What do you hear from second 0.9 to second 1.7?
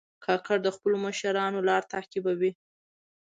مشرانو